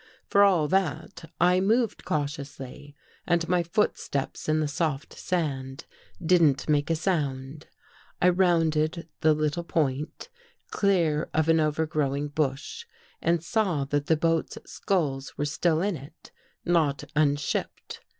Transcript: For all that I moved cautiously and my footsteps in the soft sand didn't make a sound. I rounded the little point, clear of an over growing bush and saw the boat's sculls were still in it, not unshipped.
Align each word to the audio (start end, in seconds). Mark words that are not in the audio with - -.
For 0.25 0.41
all 0.41 0.67
that 0.69 1.29
I 1.39 1.59
moved 1.59 2.05
cautiously 2.05 2.95
and 3.27 3.47
my 3.47 3.61
footsteps 3.61 4.49
in 4.49 4.59
the 4.59 4.67
soft 4.67 5.13
sand 5.13 5.85
didn't 6.19 6.67
make 6.67 6.89
a 6.89 6.95
sound. 6.95 7.67
I 8.19 8.29
rounded 8.29 9.07
the 9.19 9.35
little 9.35 9.63
point, 9.63 10.27
clear 10.71 11.29
of 11.35 11.49
an 11.49 11.59
over 11.59 11.85
growing 11.85 12.29
bush 12.29 12.87
and 13.21 13.43
saw 13.43 13.85
the 13.85 14.17
boat's 14.17 14.57
sculls 14.65 15.37
were 15.37 15.45
still 15.45 15.83
in 15.83 15.95
it, 15.97 16.31
not 16.65 17.03
unshipped. 17.15 18.01